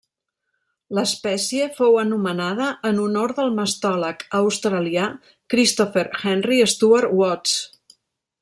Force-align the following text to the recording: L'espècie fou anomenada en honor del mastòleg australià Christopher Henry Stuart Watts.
L'espècie 0.99 1.67
fou 1.75 1.97
anomenada 2.03 2.71
en 2.91 3.03
honor 3.05 3.35
del 3.41 3.53
mastòleg 3.59 4.27
australià 4.41 5.07
Christopher 5.55 6.07
Henry 6.23 6.63
Stuart 6.77 7.17
Watts. 7.21 7.57